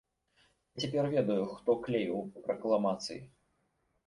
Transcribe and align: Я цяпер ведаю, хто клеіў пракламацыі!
Я 0.79 0.83
цяпер 0.83 1.05
ведаю, 1.15 1.43
хто 1.57 1.75
клеіў 1.85 2.17
пракламацыі! 2.47 3.21